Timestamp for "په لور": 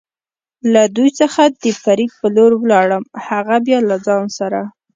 2.19-2.51